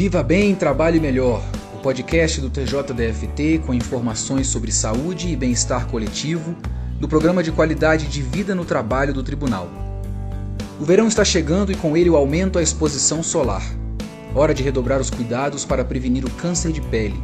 [0.00, 1.42] Viva Bem, Trabalhe Melhor,
[1.74, 6.56] o podcast do TJDFT com informações sobre saúde e bem-estar coletivo
[6.98, 9.68] do Programa de Qualidade de Vida no Trabalho do Tribunal.
[10.80, 13.62] O verão está chegando e com ele o aumento à exposição solar.
[14.34, 17.22] Hora de redobrar os cuidados para prevenir o câncer de pele.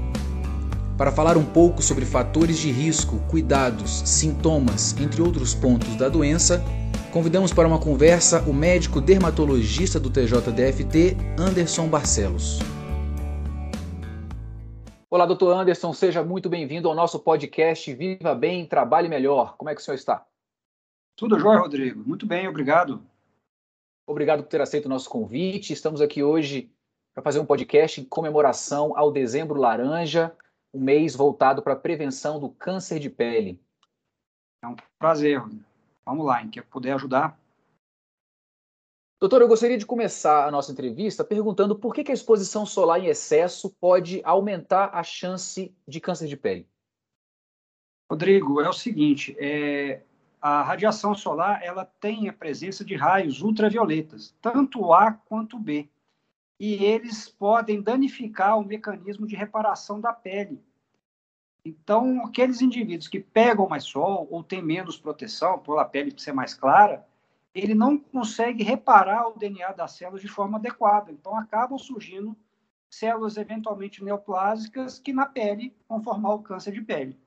[0.98, 6.62] Para falar um pouco sobre fatores de risco, cuidados, sintomas, entre outros pontos da doença,
[7.16, 12.58] convidamos para uma conversa o médico dermatologista do TJDFT, Anderson Barcelos.
[15.08, 19.56] Olá, doutor Anderson, seja muito bem-vindo ao nosso podcast Viva Bem, Trabalhe Melhor.
[19.56, 20.26] Como é que o senhor está?
[21.16, 22.06] Tudo jóia, Rodrigo.
[22.06, 23.02] Muito bem, obrigado.
[24.06, 25.72] Obrigado por ter aceito o nosso convite.
[25.72, 26.70] Estamos aqui hoje
[27.14, 30.36] para fazer um podcast em comemoração ao Dezembro Laranja,
[30.70, 33.58] um mês voltado para a prevenção do câncer de pele.
[34.62, 35.75] É um prazer, Rodrigo.
[36.06, 37.36] Vamos lá, em que puder ajudar.
[39.18, 43.00] Doutor, eu gostaria de começar a nossa entrevista perguntando por que, que a exposição solar
[43.00, 46.68] em excesso pode aumentar a chance de câncer de pele.
[48.08, 50.02] Rodrigo, é o seguinte, é,
[50.40, 55.88] a radiação solar ela tem a presença de raios ultravioletas, tanto A quanto B,
[56.60, 60.62] e eles podem danificar o mecanismo de reparação da pele.
[61.66, 66.32] Então, aqueles indivíduos que pegam mais sol ou têm menos proteção, por a pele ser
[66.32, 67.04] mais clara,
[67.52, 71.10] ele não consegue reparar o DNA das células de forma adequada.
[71.10, 72.36] Então, acabam surgindo
[72.88, 77.18] células eventualmente neoplásicas que na pele vão formar o câncer de pele.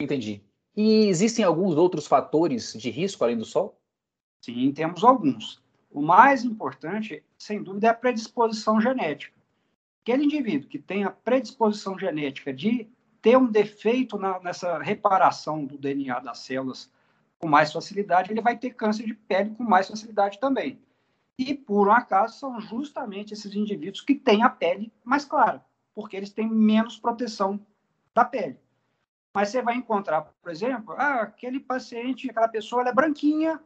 [0.00, 0.42] Entendi.
[0.74, 3.78] E existem alguns outros fatores de risco além do sol?
[4.40, 5.62] Sim, temos alguns.
[5.90, 9.41] O mais importante, sem dúvida, é a predisposição genética
[10.02, 12.88] aquele indivíduo que tem a predisposição genética de
[13.20, 16.90] ter um defeito na, nessa reparação do DNA das células
[17.38, 20.78] com mais facilidade, ele vai ter câncer de pele com mais facilidade também.
[21.38, 26.16] E, por um acaso, são justamente esses indivíduos que têm a pele mais clara, porque
[26.16, 27.64] eles têm menos proteção
[28.14, 28.58] da pele.
[29.34, 33.60] Mas você vai encontrar, por exemplo, ah, aquele paciente, aquela pessoa, ela é branquinha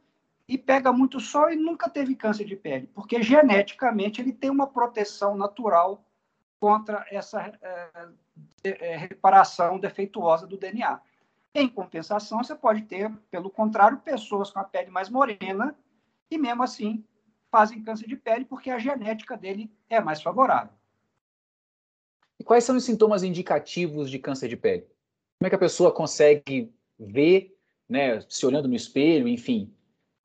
[0.49, 4.66] e pega muito sol e nunca teve câncer de pele, porque geneticamente ele tem uma
[4.66, 6.05] proteção natural
[6.59, 7.53] contra essa
[8.65, 11.00] é, reparação defeituosa do DNA.
[11.55, 15.75] Em compensação, você pode ter, pelo contrário, pessoas com a pele mais morena
[16.31, 17.05] e, mesmo assim,
[17.50, 20.72] fazem câncer de pele porque a genética dele é mais favorável.
[22.39, 24.83] E quais são os sintomas indicativos de câncer de pele?
[25.39, 27.56] Como é que a pessoa consegue ver,
[27.89, 29.72] né, se olhando no espelho, enfim,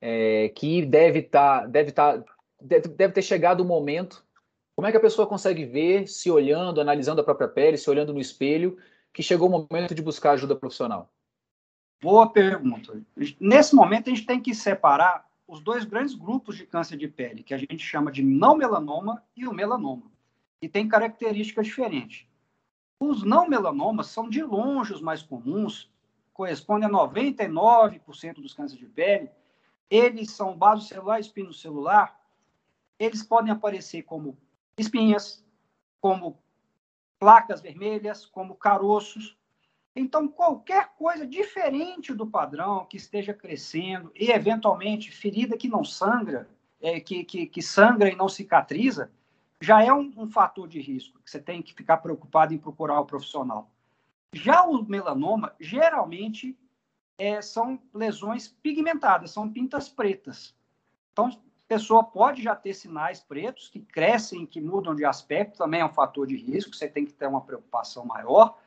[0.01, 4.25] é, que deve estar, tá, deve estar, tá, deve ter chegado o momento
[4.81, 8.11] como é que a pessoa consegue ver, se olhando, analisando a própria pele, se olhando
[8.11, 8.79] no espelho,
[9.13, 11.13] que chegou o momento de buscar ajuda profissional?
[12.01, 12.99] Boa pergunta.
[13.39, 17.43] Nesse momento, a gente tem que separar os dois grandes grupos de câncer de pele,
[17.43, 20.11] que a gente chama de não melanoma e o melanoma.
[20.59, 22.25] E tem características diferentes.
[22.99, 25.91] Os não melanomas são de longe os mais comuns,
[26.33, 29.29] correspondem a 99% dos cânceres de pele.
[29.91, 32.19] Eles são basocelular e espinocelular.
[32.97, 34.35] Eles podem aparecer como
[34.77, 35.43] espinhas,
[35.99, 36.37] como
[37.19, 39.37] placas vermelhas, como caroços.
[39.95, 46.49] Então, qualquer coisa diferente do padrão que esteja crescendo e, eventualmente, ferida que não sangra,
[46.81, 49.11] é, que, que, que, sangra e não cicatriza,
[49.59, 52.99] já é um, um, fator de risco que você tem que ficar preocupado em procurar
[52.99, 53.69] o profissional.
[54.33, 56.57] Já o melanoma, geralmente,
[57.17, 60.55] é, são lesões pigmentadas, são pintas pretas.
[61.11, 61.29] Então,
[61.71, 65.93] pessoa pode já ter sinais pretos que crescem, que mudam de aspecto, também é um
[65.93, 68.57] fator de risco, você tem que ter uma preocupação maior.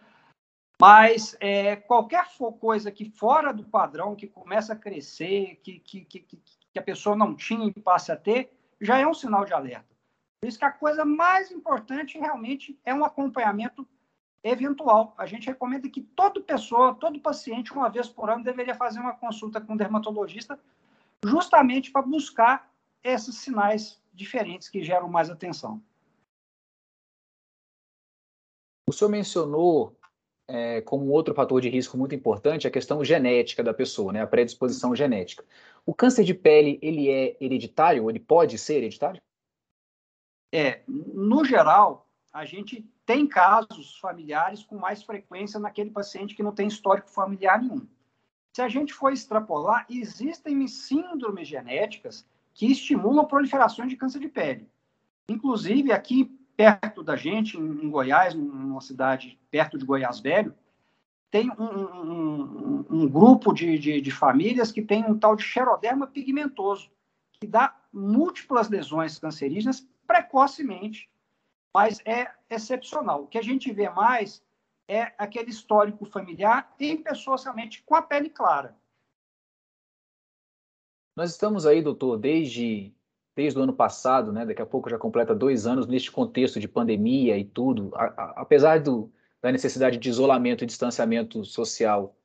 [0.80, 2.24] Mas é, qualquer
[2.58, 6.20] coisa que fora do padrão, que começa a crescer, que, que, que,
[6.72, 9.94] que a pessoa não tinha e passa a ter, já é um sinal de alerta.
[10.40, 13.86] Por isso que a coisa mais importante realmente é um acompanhamento
[14.42, 15.14] eventual.
[15.18, 19.12] A gente recomenda que toda pessoa, todo paciente, uma vez por ano, deveria fazer uma
[19.12, 20.58] consulta com um dermatologista,
[21.22, 22.73] justamente para buscar
[23.04, 25.82] esses sinais diferentes que geram mais atenção.
[28.88, 29.96] O senhor mencionou
[30.48, 34.26] é, como outro fator de risco muito importante a questão genética da pessoa, né, a
[34.26, 35.44] predisposição genética.
[35.86, 38.08] O câncer de pele, ele é hereditário?
[38.08, 39.20] Ele pode ser hereditário?
[40.52, 46.54] É, no geral, a gente tem casos familiares com mais frequência naquele paciente que não
[46.54, 47.86] tem histórico familiar nenhum.
[48.54, 54.68] Se a gente for extrapolar, existem síndromes genéticas que estimulam proliferações de câncer de pele.
[55.28, 56.24] Inclusive, aqui
[56.56, 60.54] perto da gente, em Goiás, numa cidade perto de Goiás Velho,
[61.30, 66.06] tem um, um, um grupo de, de, de, famílias que tem um tal de xeroderma
[66.06, 66.90] pigmentoso,
[67.32, 71.10] que dá múltiplas lesões cancerígenas precocemente
[71.74, 73.24] mas é excepcional.
[73.24, 74.40] O que a gente vê mais
[74.86, 78.76] é aquele histórico familiar em pessoas realmente com a pele clara.
[81.16, 82.92] Nós estamos aí, doutor, desde,
[83.36, 84.44] desde o ano passado, né?
[84.44, 87.92] Daqui a pouco já completa dois anos neste contexto de pandemia e tudo.
[87.94, 92.16] A, a, apesar do, da necessidade de isolamento e distanciamento social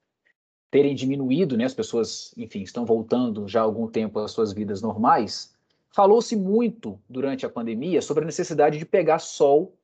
[0.71, 1.65] terem diminuído, né?
[1.65, 5.53] As pessoas, enfim, estão voltando já há algum tempo às suas vidas normais.
[5.91, 9.75] Falou-se muito durante a pandemia sobre a necessidade de pegar sol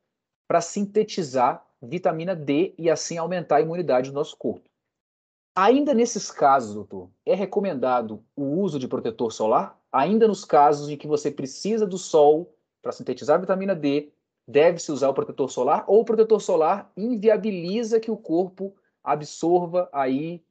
[0.48, 4.68] para sintetizar vitamina D e assim aumentar a imunidade do nosso corpo.
[5.58, 9.80] Ainda nesses casos, doutor, é recomendado o uso de protetor solar?
[9.90, 14.12] Ainda nos casos em que você precisa do sol para sintetizar vitamina D,
[14.46, 20.44] deve-se usar o protetor solar ou o protetor solar inviabiliza que o corpo absorva aí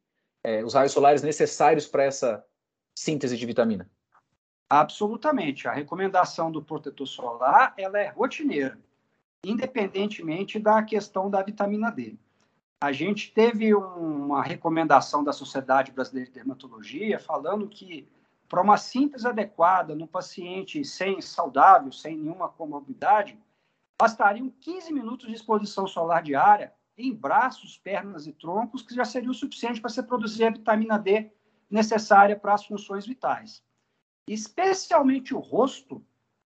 [0.44, 2.44] é, os raios solares necessários para essa
[2.98, 3.88] síntese de vitamina?
[4.68, 5.68] Absolutamente.
[5.68, 8.78] A recomendação do protetor solar ela é rotineira
[9.46, 12.18] independentemente da questão da vitamina D.
[12.82, 18.08] A gente teve uma recomendação da Sociedade Brasileira de Dermatologia falando que
[18.48, 23.40] para uma síntese adequada no paciente sem saudável, sem nenhuma comorbidade,
[24.00, 29.32] bastariam 15 minutos de exposição solar diária em braços, pernas e troncos, que já seria
[29.32, 31.32] o suficiente para se produzir a vitamina D
[31.70, 33.64] necessária para as funções vitais.
[34.28, 36.06] Especialmente o rosto,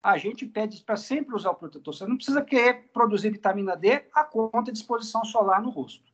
[0.02, 4.06] a gente pede para sempre usar o protetor Você Não precisa querer produzir vitamina D
[4.14, 6.09] a conta de exposição solar no rosto.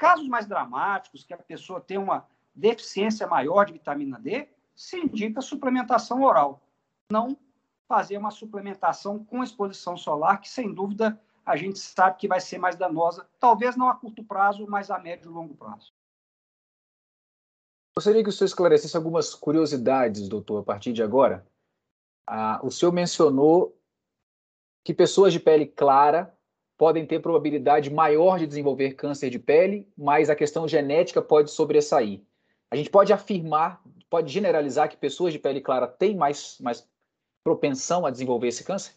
[0.00, 5.42] Casos mais dramáticos, que a pessoa tem uma deficiência maior de vitamina D, se indica
[5.42, 6.62] suplementação oral.
[7.12, 7.36] Não
[7.86, 12.56] fazer uma suplementação com exposição solar, que sem dúvida a gente sabe que vai ser
[12.56, 15.92] mais danosa, talvez não a curto prazo, mas a médio e longo prazo.
[17.94, 21.46] Gostaria que o senhor esclarecesse algumas curiosidades, doutor, a partir de agora.
[22.26, 23.78] Ah, o senhor mencionou
[24.82, 26.34] que pessoas de pele clara
[26.80, 32.22] podem ter probabilidade maior de desenvolver câncer de pele, mas a questão genética pode sobressair.
[32.70, 36.88] A gente pode afirmar, pode generalizar que pessoas de pele clara têm mais, mais
[37.44, 38.94] propensão a desenvolver esse câncer?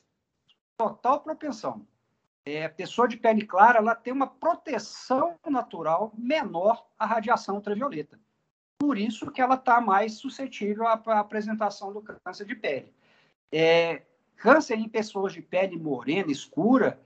[0.77, 1.85] Total propensão.
[2.45, 8.17] É, pessoa de pele clara ela tem uma proteção natural menor à radiação ultravioleta.
[8.79, 12.93] Por isso que ela está mais suscetível à, à apresentação do câncer de pele.
[13.51, 14.03] É,
[14.37, 16.97] câncer em pessoas de pele morena, escura,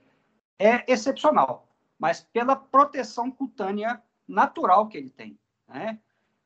[0.58, 1.68] é excepcional,
[1.98, 5.38] mas pela proteção cutânea natural que ele tem.
[5.68, 5.98] Né?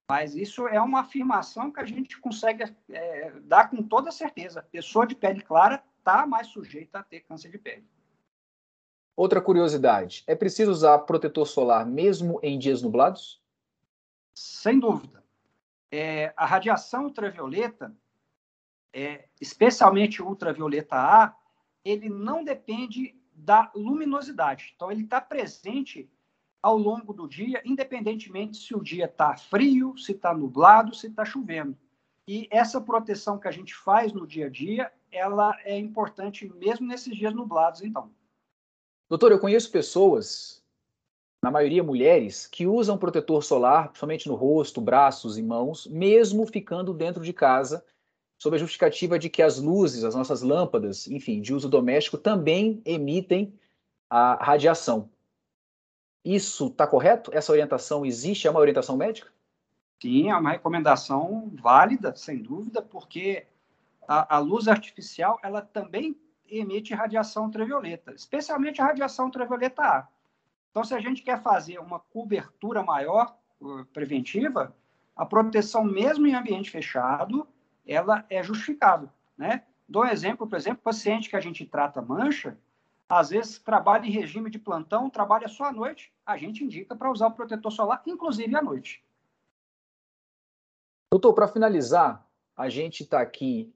[0.09, 4.63] Mas isso é uma afirmação que a gente consegue é, dar com toda certeza.
[4.71, 7.87] Pessoa de pele clara está mais sujeita a ter câncer de pele.
[9.17, 13.41] Outra curiosidade: é preciso usar protetor solar mesmo em dias nublados?
[14.35, 15.23] Sem dúvida.
[15.91, 17.95] É, a radiação ultravioleta
[18.93, 21.37] é, especialmente ultravioleta A,
[21.85, 24.73] ele não depende da luminosidade.
[24.75, 26.11] Então, ele está presente
[26.63, 31.25] ao longo do dia, independentemente se o dia está frio, se está nublado, se está
[31.25, 31.77] chovendo.
[32.29, 36.87] E essa proteção que a gente faz no dia a dia, ela é importante mesmo
[36.87, 38.11] nesses dias nublados, então.
[39.11, 40.63] Doutor, eu conheço pessoas,
[41.43, 46.95] na maioria mulheres, que usam protetor solar, principalmente no rosto, braços e mãos, mesmo ficando
[46.95, 47.85] dentro de casa
[48.43, 52.83] sob a justificativa de que as luzes, as nossas lâmpadas, enfim, de uso doméstico, também
[52.85, 53.57] emitem
[54.11, 55.09] a radiação.
[56.25, 57.31] Isso está correto?
[57.33, 58.49] Essa orientação existe?
[58.49, 59.33] É uma orientação médica?
[60.01, 63.47] Sim, é uma recomendação válida, sem dúvida, porque
[64.09, 70.09] a, a luz artificial ela também emite radiação ultravioleta, especialmente a radiação ultravioleta A.
[70.73, 74.75] Então, se a gente quer fazer uma cobertura maior uh, preventiva,
[75.15, 77.47] a proteção mesmo em ambiente fechado
[77.87, 79.63] ela é justificável, né?
[79.89, 82.57] Dou um exemplo, por exemplo, paciente que a gente trata mancha,
[83.09, 87.11] às vezes trabalha em regime de plantão, trabalha só à noite, a gente indica para
[87.11, 89.05] usar o protetor solar, inclusive à noite.
[91.11, 93.71] Doutor, para finalizar, a gente está aqui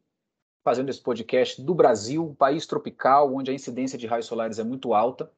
[0.64, 4.64] fazendo esse podcast do Brasil, um país tropical, onde a incidência de raios solares é
[4.64, 5.30] muito alta.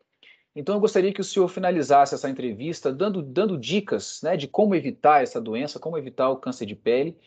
[0.54, 4.74] Então, eu gostaria que o senhor finalizasse essa entrevista dando, dando dicas né, de como
[4.74, 7.18] evitar essa doença, como evitar o câncer de pele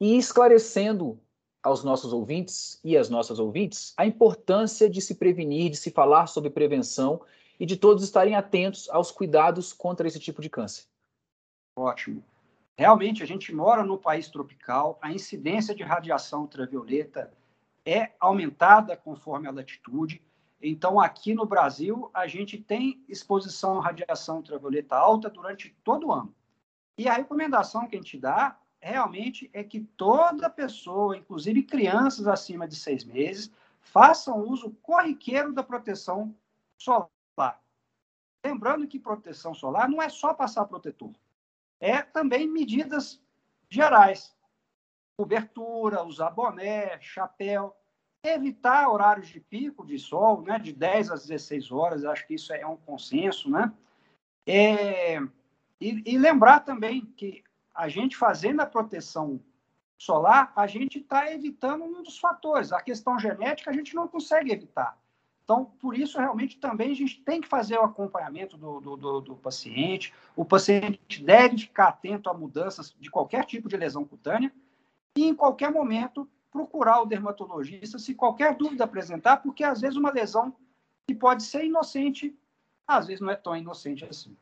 [0.00, 1.18] e esclarecendo
[1.62, 6.26] aos nossos ouvintes e às nossas ouvintes a importância de se prevenir, de se falar
[6.26, 7.22] sobre prevenção
[7.58, 10.84] e de todos estarem atentos aos cuidados contra esse tipo de câncer.
[11.76, 12.22] Ótimo.
[12.76, 17.32] Realmente, a gente mora no país tropical, a incidência de radiação ultravioleta
[17.86, 20.20] é aumentada conforme a latitude.
[20.60, 26.12] Então, aqui no Brasil, a gente tem exposição à radiação ultravioleta alta durante todo o
[26.12, 26.34] ano.
[26.98, 28.58] E a recomendação que a gente dá
[28.90, 33.50] realmente é que toda pessoa, inclusive crianças acima de seis meses,
[33.80, 36.34] façam uso corriqueiro da proteção
[36.78, 37.62] solar.
[38.44, 41.12] Lembrando que proteção solar não é só passar protetor,
[41.80, 43.20] é também medidas
[43.70, 44.36] gerais.
[45.16, 47.74] Cobertura, usar boné, chapéu,
[48.22, 52.52] evitar horários de pico de sol, né, de 10 às 16 horas, acho que isso
[52.52, 53.72] é um consenso, né?
[54.46, 55.20] É,
[55.80, 59.40] e, e lembrar também que a gente fazendo a proteção
[59.98, 62.72] solar, a gente está evitando um dos fatores.
[62.72, 64.98] A questão genética a gente não consegue evitar.
[65.44, 69.20] Então, por isso, realmente, também a gente tem que fazer o acompanhamento do, do, do,
[69.20, 70.12] do, paciente.
[70.34, 74.50] O paciente deve ficar atento a mudanças de qualquer tipo de lesão cutânea
[75.14, 80.10] e, em qualquer momento, procurar o dermatologista se qualquer dúvida apresentar, porque, às vezes, uma
[80.10, 80.54] lesão
[81.06, 82.34] que pode ser inocente,
[82.86, 84.34] às vezes não é tão inocente assim.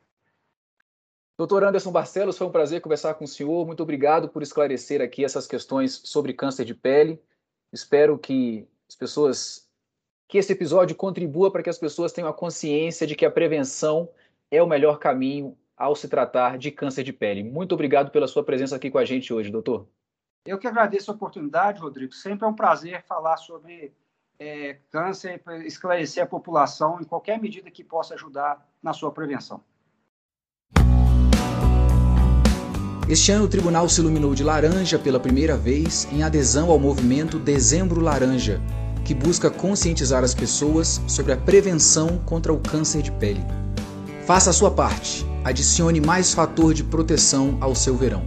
[1.35, 3.65] Doutor Anderson Barcelos, foi um prazer conversar com o senhor.
[3.65, 7.19] Muito obrigado por esclarecer aqui essas questões sobre câncer de pele.
[7.71, 9.67] Espero que as pessoas,
[10.27, 14.07] que esse episódio contribua para que as pessoas tenham a consciência de que a prevenção
[14.51, 17.43] é o melhor caminho ao se tratar de câncer de pele.
[17.43, 19.87] Muito obrigado pela sua presença aqui com a gente hoje, doutor.
[20.45, 22.13] Eu que agradeço a oportunidade, Rodrigo.
[22.13, 23.91] Sempre é um prazer falar sobre
[24.37, 29.63] é, câncer, esclarecer a população em qualquer medida que possa ajudar na sua prevenção.
[33.07, 37.37] Este ano, o tribunal se iluminou de laranja pela primeira vez em adesão ao movimento
[37.37, 38.61] Dezembro Laranja,
[39.03, 43.43] que busca conscientizar as pessoas sobre a prevenção contra o câncer de pele.
[44.25, 48.23] Faça a sua parte, adicione mais fator de proteção ao seu verão.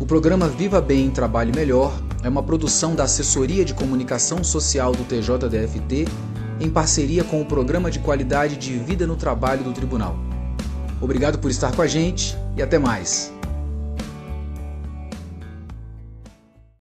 [0.00, 1.92] O programa Viva Bem Trabalhe Melhor
[2.22, 6.06] é uma produção da Assessoria de Comunicação Social do TJDFT
[6.58, 10.16] em parceria com o Programa de Qualidade de Vida no Trabalho do Tribunal.
[11.02, 13.30] Obrigado por estar com a gente e até mais.